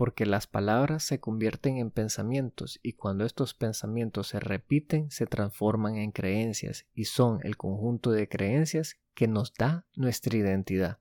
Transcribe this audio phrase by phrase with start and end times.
[0.00, 5.96] porque las palabras se convierten en pensamientos y cuando estos pensamientos se repiten se transforman
[5.96, 11.00] en creencias y son el conjunto de creencias que nos da nuestra identidad.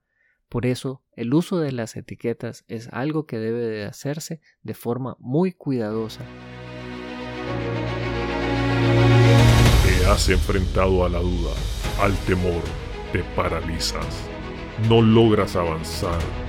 [0.50, 5.16] Por eso, el uso de las etiquetas es algo que debe de hacerse de forma
[5.18, 6.26] muy cuidadosa.
[9.86, 11.54] Te has enfrentado a la duda,
[12.02, 12.64] al temor,
[13.14, 14.28] te paralizas,
[14.90, 16.49] no logras avanzar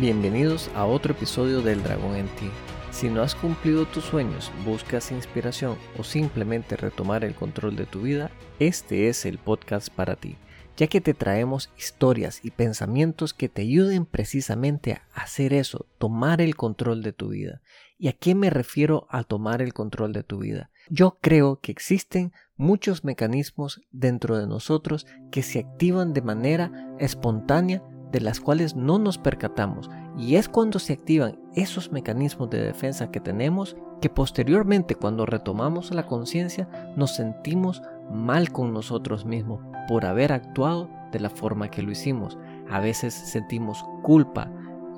[0.00, 2.50] Bienvenidos a otro episodio del Dragón en ti.
[2.90, 8.00] Si no has cumplido tus sueños, buscas inspiración o simplemente retomar el control de tu
[8.00, 10.36] vida, este es el podcast para ti,
[10.76, 16.40] ya que te traemos historias y pensamientos que te ayuden precisamente a hacer eso, tomar
[16.40, 17.62] el control de tu vida.
[17.96, 20.72] ¿Y a qué me refiero a tomar el control de tu vida?
[20.90, 27.80] Yo creo que existen muchos mecanismos dentro de nosotros que se activan de manera espontánea
[28.14, 33.10] de las cuales no nos percatamos y es cuando se activan esos mecanismos de defensa
[33.10, 40.06] que tenemos que posteriormente cuando retomamos la conciencia nos sentimos mal con nosotros mismos por
[40.06, 42.38] haber actuado de la forma que lo hicimos.
[42.70, 44.48] A veces sentimos culpa,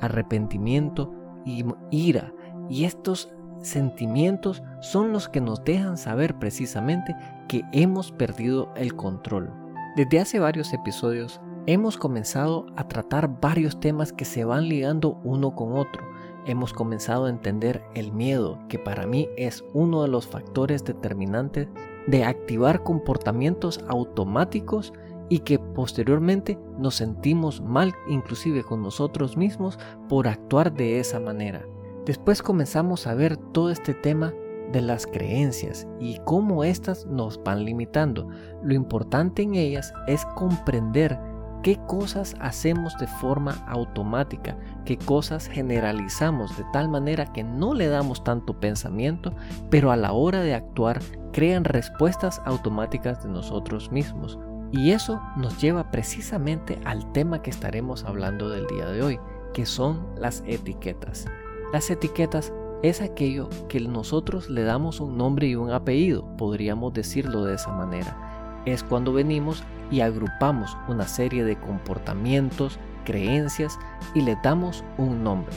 [0.02, 1.10] arrepentimiento
[1.46, 2.34] y ira
[2.68, 7.16] y estos sentimientos son los que nos dejan saber precisamente
[7.48, 9.50] que hemos perdido el control.
[9.96, 15.54] Desde hace varios episodios hemos comenzado a tratar varios temas que se van ligando uno
[15.54, 16.02] con otro.
[16.46, 21.68] Hemos comenzado a entender el miedo, que para mí es uno de los factores determinantes
[22.06, 24.92] de activar comportamientos automáticos
[25.28, 29.76] y que posteriormente nos sentimos mal inclusive con nosotros mismos
[30.08, 31.66] por actuar de esa manera.
[32.04, 34.32] Después comenzamos a ver todo este tema
[34.70, 38.28] de las creencias y cómo éstas nos van limitando.
[38.62, 41.18] Lo importante en ellas es comprender
[41.62, 47.88] qué cosas hacemos de forma automática, qué cosas generalizamos de tal manera que no le
[47.88, 49.32] damos tanto pensamiento,
[49.70, 51.00] pero a la hora de actuar
[51.32, 54.38] crean respuestas automáticas de nosotros mismos.
[54.72, 59.20] Y eso nos lleva precisamente al tema que estaremos hablando del día de hoy,
[59.54, 61.26] que son las etiquetas.
[61.72, 62.52] Las etiquetas
[62.82, 67.72] es aquello que nosotros le damos un nombre y un apellido, podríamos decirlo de esa
[67.72, 68.35] manera
[68.66, 73.78] es cuando venimos y agrupamos una serie de comportamientos, creencias
[74.14, 75.54] y le damos un nombre.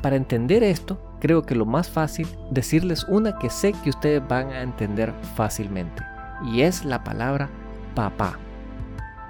[0.00, 4.50] Para entender esto, creo que lo más fácil decirles una que sé que ustedes van
[4.52, 6.02] a entender fácilmente
[6.44, 7.50] y es la palabra
[7.94, 8.38] papá.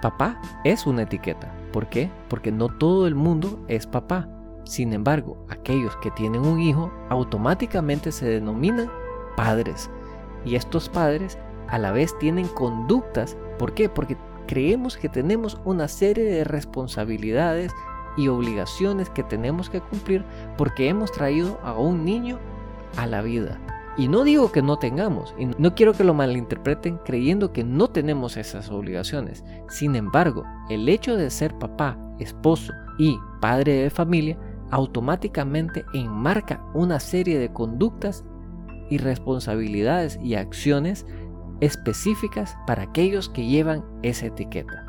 [0.03, 1.53] Papá es una etiqueta.
[1.73, 2.11] ¿Por qué?
[2.29, 4.29] Porque no todo el mundo es papá.
[4.65, 8.91] Sin embargo, aquellos que tienen un hijo automáticamente se denominan
[9.37, 9.91] padres.
[10.45, 13.37] Y estos padres a la vez tienen conductas.
[13.59, 13.89] ¿Por qué?
[13.89, 17.73] Porque creemos que tenemos una serie de responsabilidades
[18.17, 20.25] y obligaciones que tenemos que cumplir
[20.57, 22.39] porque hemos traído a un niño
[22.97, 23.61] a la vida.
[23.97, 27.89] Y no digo que no tengamos, y no quiero que lo malinterpreten creyendo que no
[27.89, 29.45] tenemos esas obligaciones.
[29.69, 34.39] Sin embargo, el hecho de ser papá, esposo y padre de familia
[34.71, 38.25] automáticamente enmarca una serie de conductas
[38.89, 41.05] y responsabilidades y acciones
[41.61, 44.85] específicas para aquellos que llevan esa etiqueta.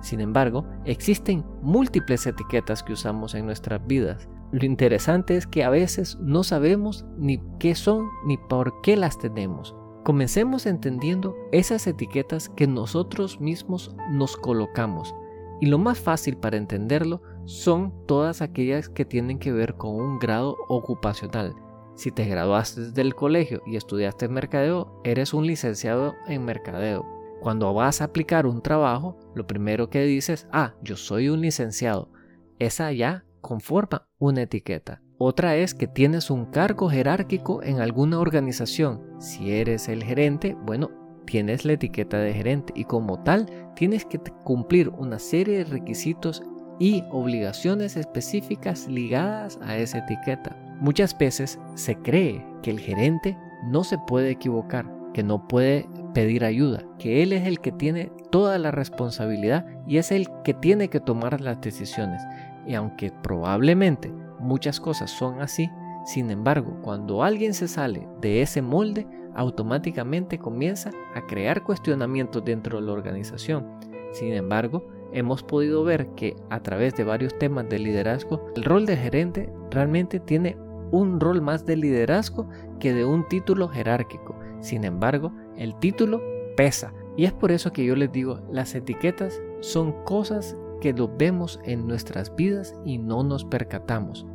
[0.00, 4.28] Sin embargo, existen múltiples etiquetas que usamos en nuestras vidas.
[4.52, 9.18] Lo interesante es que a veces no sabemos ni qué son ni por qué las
[9.18, 9.74] tenemos.
[10.04, 15.14] Comencemos entendiendo esas etiquetas que nosotros mismos nos colocamos.
[15.60, 20.18] Y lo más fácil para entenderlo son todas aquellas que tienen que ver con un
[20.18, 21.54] grado ocupacional,
[21.98, 27.04] si te graduaste del colegio y estudiaste mercadeo, eres un licenciado en mercadeo.
[27.40, 32.12] Cuando vas a aplicar un trabajo, lo primero que dices, ah, yo soy un licenciado.
[32.60, 35.02] Esa ya conforma una etiqueta.
[35.18, 39.02] Otra es que tienes un cargo jerárquico en alguna organización.
[39.18, 40.92] Si eres el gerente, bueno,
[41.26, 46.44] tienes la etiqueta de gerente y como tal tienes que cumplir una serie de requisitos
[46.78, 50.56] y obligaciones específicas ligadas a esa etiqueta.
[50.80, 56.44] Muchas veces se cree que el gerente no se puede equivocar, que no puede pedir
[56.44, 60.88] ayuda, que él es el que tiene toda la responsabilidad y es el que tiene
[60.88, 62.22] que tomar las decisiones.
[62.66, 65.70] Y aunque probablemente muchas cosas son así,
[66.04, 72.80] sin embargo, cuando alguien se sale de ese molde, automáticamente comienza a crear cuestionamientos dentro
[72.80, 73.66] de la organización.
[74.12, 78.86] Sin embargo, hemos podido ver que a través de varios temas de liderazgo, el rol
[78.86, 80.56] de gerente realmente tiene
[80.90, 82.48] un rol más de liderazgo
[82.80, 84.38] que de un título jerárquico.
[84.60, 86.20] Sin embargo, el título
[86.56, 86.92] pesa.
[87.16, 91.58] Y es por eso que yo les digo, las etiquetas son cosas que lo vemos
[91.64, 94.26] en nuestras vidas y no nos percatamos.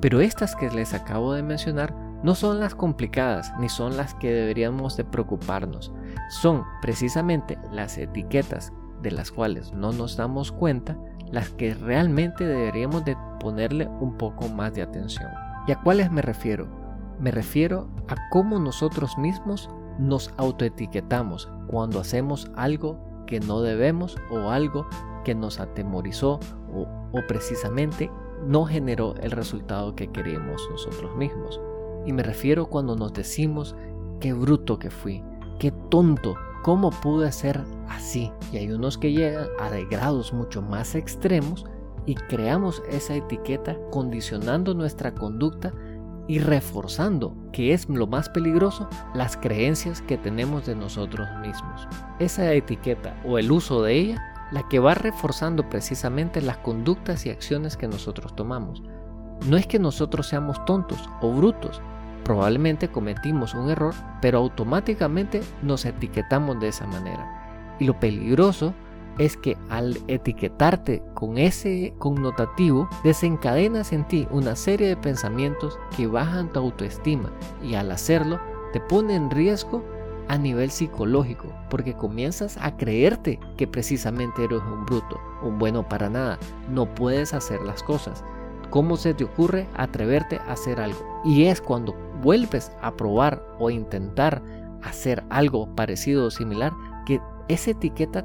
[0.00, 1.94] Pero estas que les acabo de mencionar
[2.24, 5.92] no son las complicadas ni son las que deberíamos de preocuparnos.
[6.28, 10.96] Son precisamente las etiquetas de las cuales no nos damos cuenta
[11.30, 15.30] las que realmente deberíamos de ponerle un poco más de atención.
[15.66, 16.66] ¿Y a cuáles me refiero?
[17.18, 24.50] Me refiero a cómo nosotros mismos nos autoetiquetamos cuando hacemos algo que no debemos o
[24.50, 24.86] algo
[25.24, 26.40] que nos atemorizó
[26.72, 28.10] o, o precisamente
[28.46, 31.60] no generó el resultado que queríamos nosotros mismos.
[32.04, 33.76] Y me refiero cuando nos decimos
[34.20, 35.22] qué bruto que fui,
[35.58, 38.32] qué tonto, cómo pude ser así.
[38.52, 41.64] Y hay unos que llegan a grados mucho más extremos
[42.06, 45.72] y creamos esa etiqueta condicionando nuestra conducta
[46.28, 51.86] y reforzando, que es lo más peligroso, las creencias que tenemos de nosotros mismos.
[52.18, 57.30] Esa etiqueta o el uso de ella la que va reforzando precisamente las conductas y
[57.30, 58.82] acciones que nosotros tomamos.
[59.48, 61.80] No es que nosotros seamos tontos o brutos,
[62.24, 67.76] probablemente cometimos un error, pero automáticamente nos etiquetamos de esa manera.
[67.78, 68.74] Y lo peligroso
[69.18, 76.06] es que al etiquetarte con ese connotativo, desencadenas en ti una serie de pensamientos que
[76.06, 77.30] bajan tu autoestima
[77.62, 78.40] y al hacerlo
[78.72, 79.84] te pone en riesgo
[80.28, 86.08] a nivel psicológico, porque comienzas a creerte que precisamente eres un bruto, un bueno para
[86.08, 86.38] nada,
[86.70, 88.24] no puedes hacer las cosas.
[88.72, 90.98] ¿Cómo se te ocurre atreverte a hacer algo?
[91.26, 94.42] Y es cuando vuelves a probar o intentar
[94.82, 96.72] hacer algo parecido o similar
[97.04, 98.24] que esa etiqueta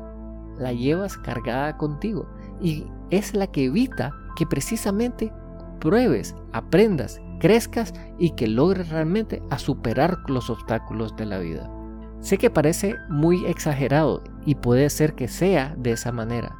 [0.57, 2.25] la llevas cargada contigo
[2.61, 5.33] y es la que evita que precisamente
[5.81, 11.69] pruebes, aprendas, crezcas y que logres realmente a superar los obstáculos de la vida.
[12.21, 16.55] Sé que parece muy exagerado y puede ser que sea de esa manera,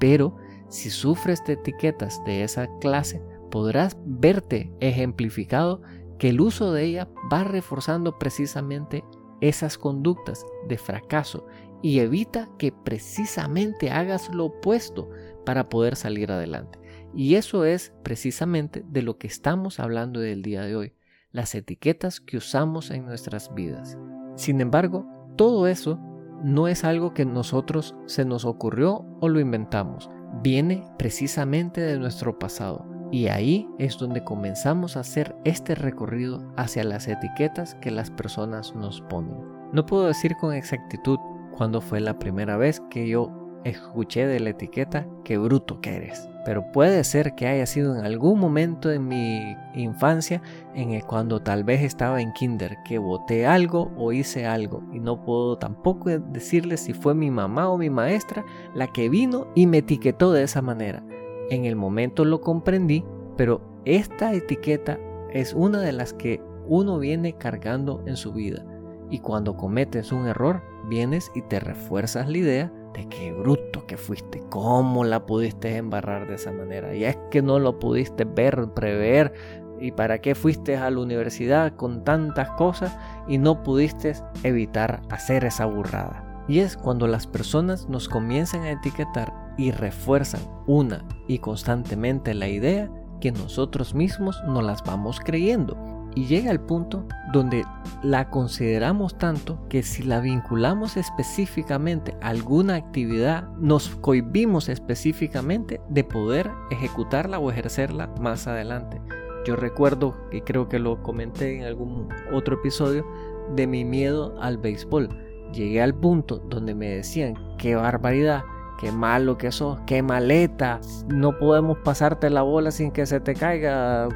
[0.00, 0.36] pero
[0.68, 5.82] si sufres de etiquetas de esa clase, podrás verte ejemplificado
[6.18, 9.04] que el uso de ella va reforzando precisamente
[9.40, 11.46] esas conductas de fracaso
[11.80, 15.08] y evita que precisamente hagas lo opuesto
[15.46, 16.78] para poder salir adelante.
[17.14, 20.94] Y eso es precisamente de lo que estamos hablando del día de hoy,
[21.30, 23.96] las etiquetas que usamos en nuestras vidas.
[24.36, 25.06] Sin embargo,
[25.36, 25.98] todo eso
[26.42, 30.10] no es algo que nosotros se nos ocurrió o lo inventamos,
[30.42, 32.86] viene precisamente de nuestro pasado.
[33.10, 38.74] Y ahí es donde comenzamos a hacer este recorrido hacia las etiquetas que las personas
[38.74, 39.38] nos ponen.
[39.72, 41.18] No puedo decir con exactitud
[41.56, 46.28] cuándo fue la primera vez que yo escuché de la etiqueta qué bruto que eres.
[46.44, 50.40] Pero puede ser que haya sido en algún momento en mi infancia
[50.74, 55.00] en el cuando tal vez estaba en kinder que voté algo o hice algo y
[55.00, 58.44] no puedo tampoco decirle si fue mi mamá o mi maestra
[58.74, 61.02] la que vino y me etiquetó de esa manera.
[61.50, 63.04] En el momento lo comprendí,
[63.36, 64.98] pero esta etiqueta
[65.30, 68.64] es una de las que uno viene cargando en su vida
[69.10, 73.96] y cuando cometes un error vienes y te refuerzas la idea de que bruto que
[73.96, 76.94] fuiste, cómo la pudiste embarrar de esa manera.
[76.94, 79.32] Y es que no lo pudiste ver, prever,
[79.80, 82.96] y para qué fuiste a la universidad con tantas cosas
[83.28, 86.44] y no pudiste evitar hacer esa burrada.
[86.48, 92.48] Y es cuando las personas nos comienzan a etiquetar y refuerzan una y constantemente la
[92.48, 92.90] idea
[93.20, 97.64] que nosotros mismos no las vamos creyendo y llega al punto donde
[98.02, 106.04] la consideramos tanto que si la vinculamos específicamente a alguna actividad, nos cohibimos específicamente de
[106.04, 109.00] poder ejecutarla o ejercerla más adelante.
[109.46, 113.06] Yo recuerdo, que creo que lo comenté en algún otro episodio,
[113.54, 115.08] de mi miedo al béisbol.
[115.52, 118.42] Llegué al punto donde me decían, qué barbaridad,
[118.78, 123.34] qué malo que sos, qué maleta, no podemos pasarte la bola sin que se te
[123.34, 124.08] caiga,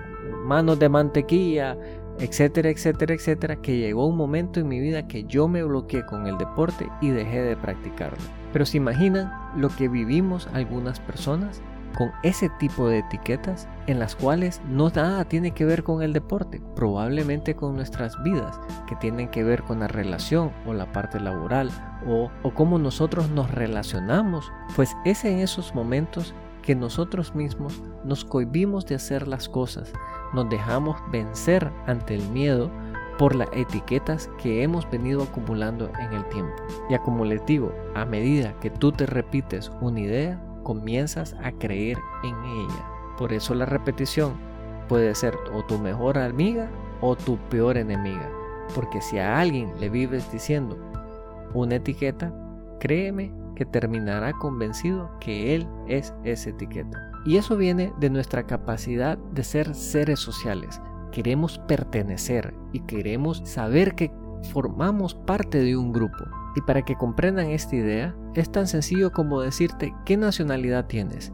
[0.44, 1.76] manos de mantequilla,
[2.18, 6.26] etcétera, etcétera, etcétera, que llegó un momento en mi vida que yo me bloqueé con
[6.26, 8.18] el deporte y dejé de practicarlo.
[8.52, 11.62] Pero se imaginan lo que vivimos algunas personas
[11.96, 16.12] con ese tipo de etiquetas en las cuales no nada tiene que ver con el
[16.12, 18.58] deporte, probablemente con nuestras vidas,
[18.88, 21.70] que tienen que ver con la relación o la parte laboral
[22.06, 28.87] o, cómo nosotros nos relacionamos, pues es en esos momentos que nosotros mismos nos cohibimos
[28.87, 29.92] de hacer las cosas,
[30.33, 32.71] nos dejamos vencer ante el miedo
[33.19, 36.54] por las etiquetas que hemos venido acumulando en el tiempo.
[36.88, 42.87] Y digo, a medida que tú te repites una idea, comienzas a creer en ella.
[43.19, 44.35] Por eso la repetición
[44.88, 48.28] puede ser o tu mejor amiga o tu peor enemiga.
[48.75, 50.78] Porque si a alguien le vives diciendo
[51.52, 52.33] una etiqueta,
[52.78, 57.11] créeme que terminará convencido que él es esa etiqueta.
[57.25, 60.80] Y eso viene de nuestra capacidad de ser seres sociales.
[61.12, 64.11] Queremos pertenecer y queremos saber que
[64.50, 66.25] formamos parte de un grupo.
[66.56, 71.32] Y para que comprendan esta idea, es tan sencillo como decirte qué nacionalidad tienes.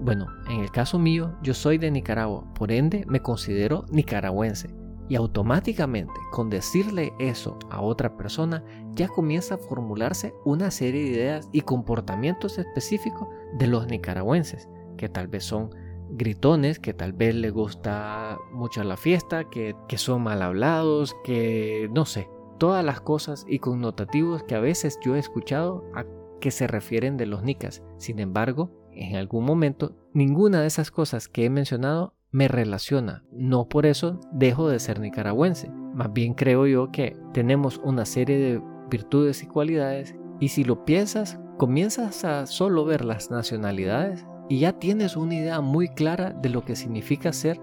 [0.00, 4.85] Bueno, en el caso mío, yo soy de Nicaragua, por ende me considero nicaragüense.
[5.08, 11.10] Y automáticamente, con decirle eso a otra persona, ya comienza a formularse una serie de
[11.10, 15.70] ideas y comportamientos específicos de los nicaragüenses, que tal vez son
[16.10, 21.88] gritones, que tal vez les gusta mucho la fiesta, que, que son mal hablados, que
[21.92, 26.04] no sé, todas las cosas y connotativos que a veces yo he escuchado a
[26.40, 27.82] que se refieren de los nicas.
[27.98, 33.24] Sin embargo, en algún momento, ninguna de esas cosas que he mencionado me relaciona.
[33.32, 35.70] No por eso dejo de ser nicaragüense.
[35.70, 40.84] Más bien creo yo que tenemos una serie de virtudes y cualidades y si lo
[40.84, 46.50] piensas, comienzas a solo ver las nacionalidades y ya tienes una idea muy clara de
[46.50, 47.60] lo que significa ser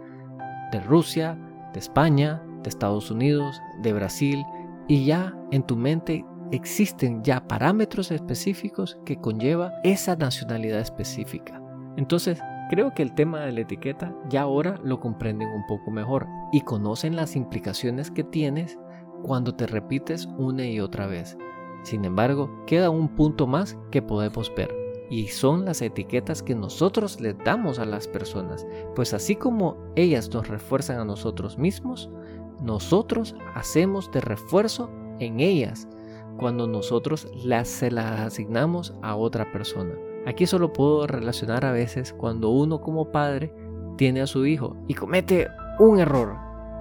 [0.72, 1.38] de Rusia,
[1.74, 4.44] de España, de Estados Unidos, de Brasil
[4.88, 11.62] y ya en tu mente existen ya parámetros específicos que conlleva esa nacionalidad específica.
[11.98, 16.28] Entonces, creo que el tema de la etiqueta ya ahora lo comprenden un poco mejor
[16.52, 18.78] y conocen las implicaciones que tienes
[19.24, 21.38] cuando te repites una y otra vez.
[21.84, 27.20] Sin embargo, queda un punto más que podemos ver y son las etiquetas que nosotros
[27.20, 28.66] le damos a las personas,
[28.96, 32.10] pues así como ellas nos refuerzan a nosotros mismos,
[32.62, 34.90] nosotros hacemos de refuerzo
[35.20, 35.88] en ellas
[36.38, 39.94] cuando nosotros las, se las asignamos a otra persona.
[40.26, 43.54] Aquí solo puedo relacionar a veces cuando uno como padre
[43.98, 45.48] tiene a su hijo y comete
[45.80, 46.38] un error.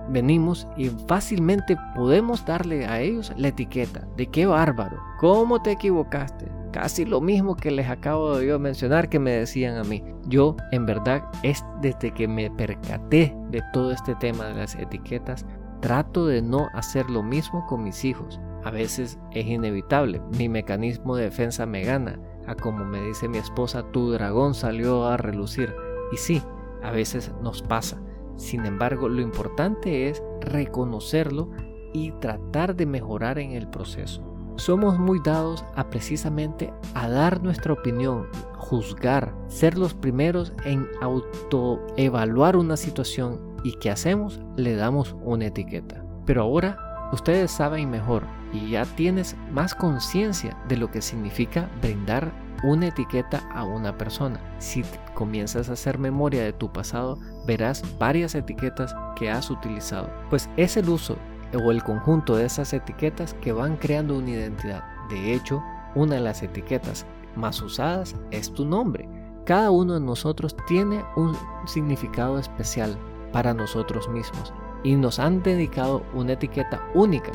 [0.08, 6.50] Venimos y fácilmente podemos darle a ellos la etiqueta de qué bárbaro, cómo te equivocaste,
[6.72, 10.02] casi lo mismo que les acabo de mencionar que me decían a mí.
[10.26, 15.46] Yo, en verdad, es desde que me percaté de todo este tema de las etiquetas,
[15.80, 18.40] trato de no hacer lo mismo con mis hijos.
[18.64, 22.20] A veces es inevitable, mi mecanismo de defensa me gana.
[22.46, 25.74] A como me dice mi esposa, tu dragón salió a relucir.
[26.12, 26.42] Y sí,
[26.82, 28.00] a veces nos pasa.
[28.36, 31.50] Sin embargo, lo importante es reconocerlo
[31.92, 34.22] y tratar de mejorar en el proceso.
[34.56, 38.26] Somos muy dados a precisamente a dar nuestra opinión,
[38.56, 46.04] juzgar, ser los primeros en autoevaluar una situación y que hacemos le damos una etiqueta.
[46.26, 52.32] Pero ahora ustedes saben mejor y ya tienes más conciencia de lo que significa brindar
[52.62, 54.40] una etiqueta a una persona.
[54.58, 60.48] Si comienzas a hacer memoria de tu pasado, verás varias etiquetas que has utilizado, pues
[60.56, 61.16] es el uso
[61.54, 64.84] o el conjunto de esas etiquetas que van creando una identidad.
[65.10, 65.62] De hecho,
[65.94, 67.04] una de las etiquetas
[67.36, 69.08] más usadas es tu nombre.
[69.44, 72.96] Cada uno de nosotros tiene un significado especial
[73.32, 74.52] para nosotros mismos
[74.84, 77.32] y nos han dedicado una etiqueta única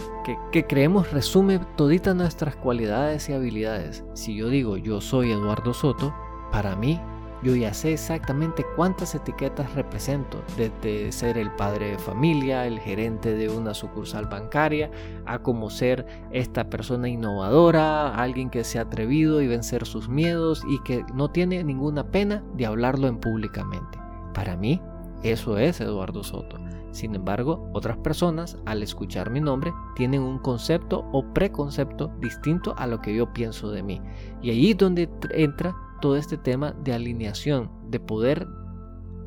[0.52, 4.04] que, creemos resume toditas nuestras cualidades y habilidades.
[4.14, 6.14] Si yo digo yo soy Eduardo Soto,
[6.52, 7.00] para mí
[7.44, 13.36] yo ya sé exactamente cuántas etiquetas represento, desde ser el padre de familia, el gerente
[13.36, 14.90] de una sucursal bancaria,
[15.26, 20.64] a como ser esta persona innovadora, alguien que se ha atrevido y vencer sus miedos
[20.68, 24.00] y que no tiene ninguna pena de hablarlo en públicamente.
[24.34, 24.82] Para mí,
[25.24, 26.58] eso es Eduardo Soto.
[26.92, 32.88] Sin embargo, otras personas, al escuchar mi nombre, tienen un concepto o preconcepto distinto a
[32.88, 34.02] lo que yo pienso de mí.
[34.42, 38.48] Y ahí es donde entra todo este tema de alineación, de poder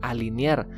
[0.02, 0.68] alinear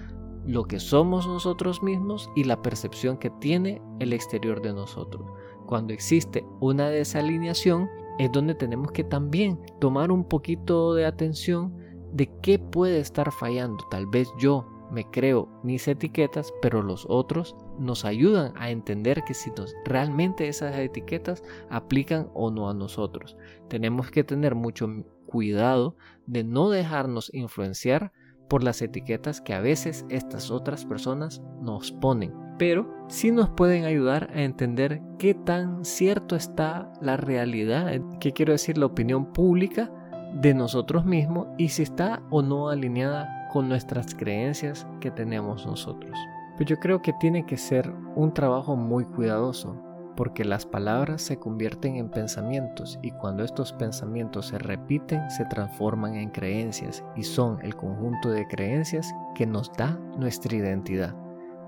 [0.45, 5.23] lo que somos nosotros mismos y la percepción que tiene el exterior de nosotros.
[5.66, 7.88] Cuando existe una desalineación
[8.19, 11.75] es donde tenemos que también tomar un poquito de atención
[12.12, 13.83] de qué puede estar fallando.
[13.90, 19.35] Tal vez yo me creo mis etiquetas, pero los otros nos ayudan a entender que
[19.35, 19.51] si
[19.87, 23.37] realmente esas etiquetas aplican o no a nosotros.
[23.69, 24.89] Tenemos que tener mucho
[25.27, 25.97] cuidado
[26.27, 28.13] de no dejarnos influenciar
[28.49, 33.87] por las etiquetas que a veces estas otras personas nos ponen, pero sí nos pueden
[33.87, 39.91] ayudar a entender qué tan cierto está la realidad, qué quiero decir la opinión pública
[40.35, 46.19] de nosotros mismos y si está o no alineada con nuestras creencias que tenemos nosotros.
[46.57, 49.77] Pero yo creo que tiene que ser un trabajo muy cuidadoso,
[50.17, 56.15] porque las palabras se convierten en pensamientos y cuando estos pensamientos se repiten se transforman
[56.15, 61.15] en creencias y son el conjunto de creencias que nos da nuestra identidad.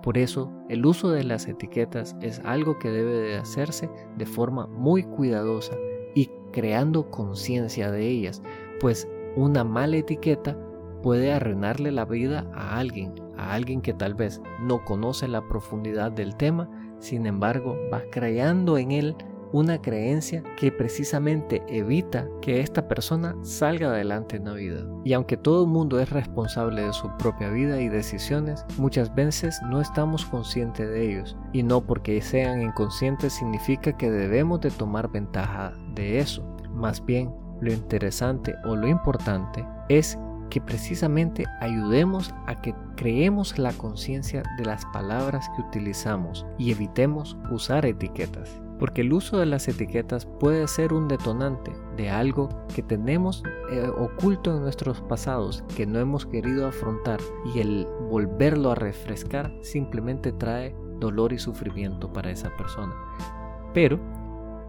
[0.02, 4.66] Por eso, el uso de las etiquetas es algo que debe de hacerse de forma
[4.66, 5.74] muy cuidadosa
[6.14, 8.42] y creando conciencia de ellas,
[8.80, 10.56] pues una mala etiqueta
[11.04, 16.10] puede arruinarle la vida a alguien, a alguien que tal vez no conoce la profundidad
[16.10, 19.14] del tema, sin embargo va creando en él
[19.52, 24.82] una creencia que precisamente evita que esta persona salga adelante en la vida.
[25.04, 29.60] Y aunque todo el mundo es responsable de su propia vida y decisiones, muchas veces
[29.68, 31.36] no estamos conscientes de ellos.
[31.52, 36.42] Y no porque sean inconscientes significa que debemos de tomar ventaja de eso.
[36.72, 37.30] Más bien,
[37.60, 40.18] lo interesante o lo importante es
[40.50, 47.36] que precisamente ayudemos a que creemos la conciencia de las palabras que utilizamos y evitemos
[47.50, 52.82] usar etiquetas porque el uso de las etiquetas puede ser un detonante de algo que
[52.82, 57.20] tenemos eh, oculto en nuestros pasados que no hemos querido afrontar
[57.54, 62.94] y el volverlo a refrescar simplemente trae dolor y sufrimiento para esa persona.
[63.72, 63.98] Pero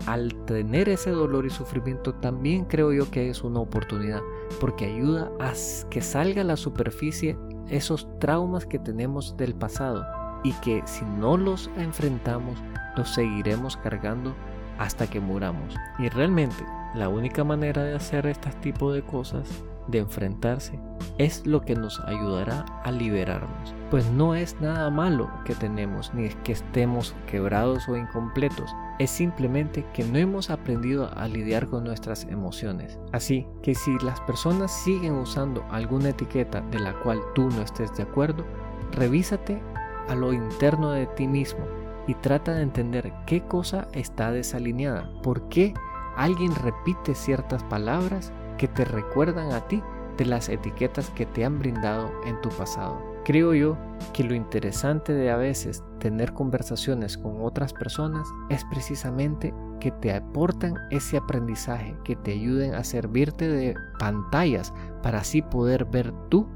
[0.06, 4.22] al tener ese dolor y sufrimiento también creo yo que es una oportunidad
[4.60, 5.54] porque ayuda a
[5.90, 7.38] que salga a la superficie
[7.70, 10.06] esos traumas que tenemos del pasado
[10.44, 12.60] y que si no los enfrentamos
[12.96, 14.36] los seguiremos cargando
[14.78, 15.76] hasta que muramos.
[16.00, 20.80] Y realmente la única manera de hacer este tipo de cosas, de enfrentarse,
[21.18, 23.74] es lo que nos ayudará a liberarnos.
[23.90, 28.74] Pues no es nada malo que tenemos, ni es que estemos quebrados o incompletos.
[29.00, 32.98] Es simplemente que no hemos aprendido a lidiar con nuestras emociones.
[33.12, 37.96] Así que si las personas siguen usando alguna etiqueta de la cual tú no estés
[37.96, 38.46] de acuerdo,
[38.92, 39.62] revísate
[40.08, 41.66] a lo interno de ti mismo
[42.08, 45.74] y trata de entender qué cosa está desalineada, por qué
[46.16, 49.82] alguien repite ciertas palabras que te recuerdan a ti
[50.18, 53.02] de las etiquetas que te han brindado en tu pasado.
[53.26, 53.78] Creo yo
[54.14, 60.14] que lo interesante de a veces tener conversaciones con otras personas es precisamente que te
[60.14, 66.48] aportan ese aprendizaje, que te ayuden a servirte de pantallas para así poder ver tú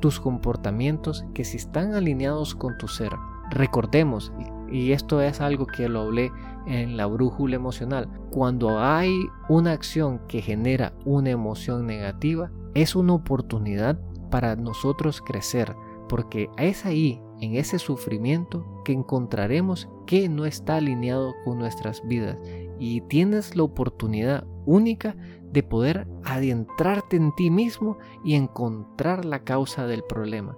[0.00, 3.12] tus comportamientos que si están alineados con tu ser.
[3.50, 4.32] Recordemos,
[4.70, 6.30] y esto es algo que lo hablé
[6.68, 9.10] en la brújula emocional, cuando hay
[9.48, 13.98] una acción que genera una emoción negativa, es una oportunidad
[14.30, 15.74] para nosotros crecer,
[16.08, 22.36] porque es ahí, en ese sufrimiento, que encontraremos que no está alineado con nuestras vidas
[22.78, 25.16] y tienes la oportunidad única
[25.52, 30.56] de poder adentrarte en ti mismo y encontrar la causa del problema.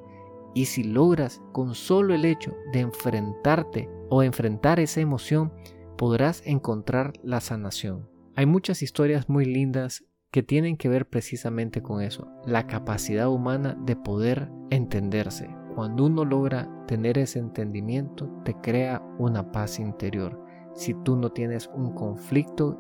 [0.54, 5.52] Y si logras con solo el hecho de enfrentarte o enfrentar esa emoción,
[6.00, 8.08] podrás encontrar la sanación.
[8.34, 13.76] Hay muchas historias muy lindas que tienen que ver precisamente con eso, la capacidad humana
[13.84, 15.54] de poder entenderse.
[15.74, 20.42] Cuando uno logra tener ese entendimiento, te crea una paz interior.
[20.72, 22.78] Si tú no tienes un conflicto,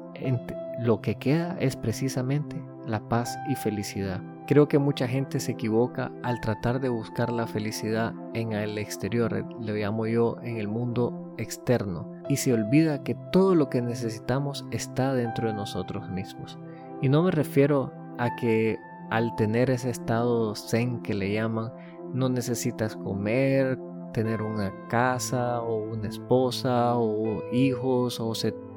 [0.78, 2.56] lo que queda es precisamente
[2.86, 4.22] la paz y felicidad.
[4.46, 9.44] Creo que mucha gente se equivoca al tratar de buscar la felicidad en el exterior,
[9.60, 14.64] lo llamo yo en el mundo externo, y se olvida que todo lo que necesitamos
[14.70, 16.58] está dentro de nosotros mismos.
[17.02, 18.78] Y no me refiero a que
[19.10, 21.72] al tener ese estado zen que le llaman,
[22.14, 23.76] no necesitas comer,
[24.12, 28.32] tener una casa o una esposa o hijos o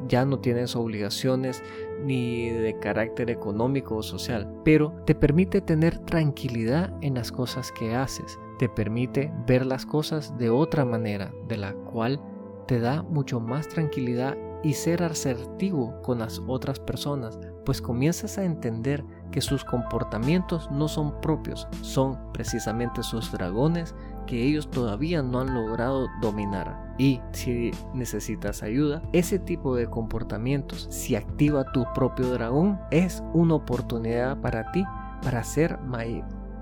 [0.08, 1.64] ya no tienes obligaciones
[2.04, 7.96] ni de carácter económico o social, pero te permite tener tranquilidad en las cosas que
[7.96, 12.20] haces, te permite ver las cosas de otra manera, de la cual
[12.68, 18.46] te da mucho más tranquilidad y ser asertivo con las otras personas, pues comienzas a
[18.46, 23.94] entender que sus comportamientos no son propios, son precisamente sus dragones
[24.26, 26.96] que ellos todavía no han logrado dominar.
[26.98, 33.56] Y si necesitas ayuda, ese tipo de comportamientos, si activa tu propio dragón, es una
[33.56, 34.86] oportunidad para ti
[35.24, 35.80] para hacer,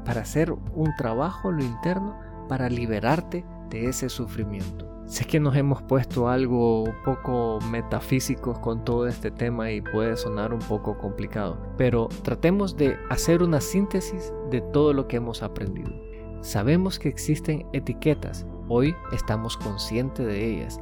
[0.05, 4.90] para hacer un trabajo en lo interno para liberarte de ese sufrimiento.
[5.11, 10.15] Sé que nos hemos puesto algo un poco metafísicos con todo este tema y puede
[10.15, 15.43] sonar un poco complicado, pero tratemos de hacer una síntesis de todo lo que hemos
[15.43, 15.91] aprendido.
[16.39, 20.79] Sabemos que existen etiquetas, hoy estamos conscientes de ellas.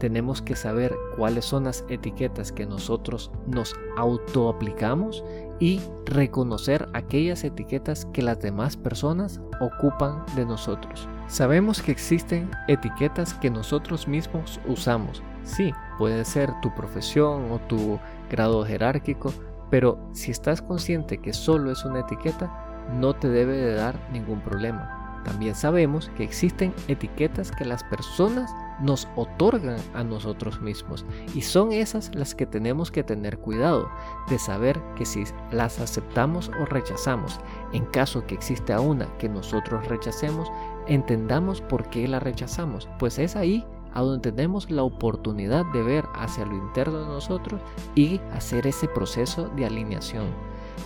[0.00, 5.24] tenemos que saber cuáles son las etiquetas que nosotros nos autoaplicamos
[5.60, 11.08] y reconocer aquellas etiquetas que las demás personas ocupan de nosotros.
[11.28, 15.22] Sabemos que existen etiquetas que nosotros mismos usamos.
[15.44, 19.34] Sí, puede ser tu profesión o tu grado jerárquico,
[19.70, 22.50] pero si estás consciente que solo es una etiqueta,
[22.94, 25.22] no te debe de dar ningún problema.
[25.24, 31.72] También sabemos que existen etiquetas que las personas nos otorgan a nosotros mismos y son
[31.72, 33.90] esas las que tenemos que tener cuidado
[34.30, 37.40] de saber que si las aceptamos o rechazamos,
[37.72, 40.50] en caso que exista una que nosotros rechacemos,
[40.88, 46.04] entendamos por qué la rechazamos, pues es ahí a donde tenemos la oportunidad de ver
[46.14, 47.60] hacia lo interno de nosotros
[47.94, 50.26] y hacer ese proceso de alineación.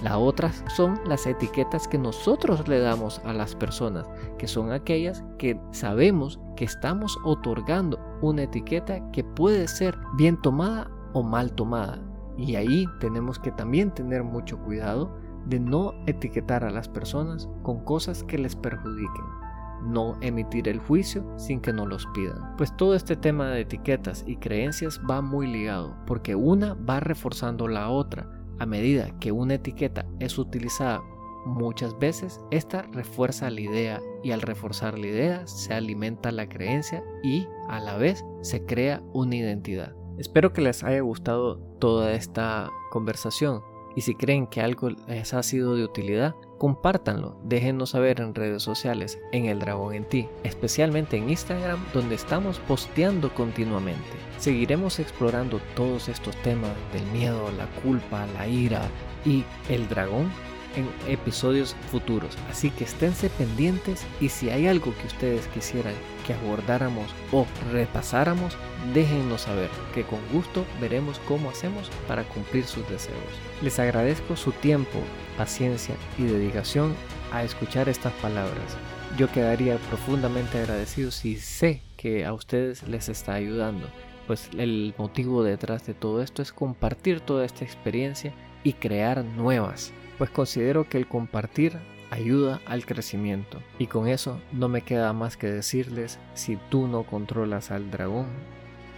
[0.03, 5.23] La otra son las etiquetas que nosotros le damos a las personas, que son aquellas
[5.39, 12.01] que sabemos que estamos otorgando una etiqueta que puede ser bien tomada o mal tomada.
[12.37, 15.15] Y ahí tenemos que también tener mucho cuidado
[15.47, 19.42] de no etiquetar a las personas con cosas que les perjudiquen.
[19.85, 22.57] No emitir el juicio sin que nos los pidan.
[22.57, 27.69] Pues todo este tema de etiquetas y creencias va muy ligado, porque una va reforzando
[27.69, 31.03] la otra a medida que una etiqueta es utilizada
[31.45, 37.03] muchas veces, esta refuerza la idea y al reforzar la idea se alimenta la creencia
[37.23, 39.95] y a la vez se crea una identidad.
[40.19, 43.63] Espero que les haya gustado toda esta conversación
[43.97, 48.63] y si creen que algo les ha sido de utilidad, compártanlo, déjenos saber en redes
[48.63, 54.01] sociales, en El Dragón en Ti, especialmente en Instagram donde estamos posteando continuamente.
[54.39, 58.83] Seguiremos explorando todos estos temas del miedo, la culpa, la ira
[59.25, 60.31] y el dragón
[60.77, 62.37] en episodios futuros.
[62.51, 65.95] Así que esténse pendientes y si hay algo que ustedes quisieran
[66.27, 68.57] que abordáramos o repasáramos,
[68.95, 73.19] déjennos saber, que con gusto veremos cómo hacemos para cumplir sus deseos.
[73.63, 74.99] Les agradezco su tiempo,
[75.37, 76.95] paciencia y dedicación
[77.33, 78.77] a escuchar estas palabras.
[79.17, 83.89] Yo quedaría profundamente agradecido si sé que a ustedes les está ayudando,
[84.27, 88.33] pues el motivo detrás de todo esto es compartir toda esta experiencia
[88.65, 91.79] y crear nuevas pues considero que el compartir
[92.11, 93.63] ayuda al crecimiento.
[93.79, 98.27] Y con eso no me queda más que decirles, si tú no controlas al dragón,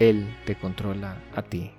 [0.00, 1.70] él te controla a ti.